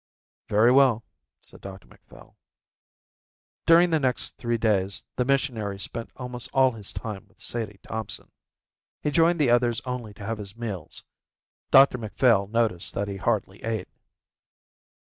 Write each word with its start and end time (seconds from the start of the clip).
"Very 0.49 0.71
well," 0.71 1.03
said 1.41 1.61
Dr 1.61 1.87
Macphail. 1.87 2.35
During 3.67 3.91
the 3.91 3.99
next 3.99 4.35
three 4.35 4.57
days 4.57 5.05
the 5.15 5.25
missionary 5.25 5.77
spent 5.77 6.09
almost 6.17 6.49
all 6.55 6.71
his 6.71 6.91
time 6.91 7.27
with 7.27 7.39
Sadie 7.39 7.79
Thompson. 7.83 8.31
He 9.03 9.11
joined 9.11 9.37
the 9.39 9.51
others 9.51 9.79
only 9.81 10.15
to 10.15 10.25
have 10.25 10.39
his 10.39 10.57
meals. 10.57 11.03
Dr 11.69 11.99
Macphail 11.99 12.47
noticed 12.47 12.95
that 12.95 13.09
he 13.09 13.17
hardly 13.17 13.63
ate. 13.63 13.89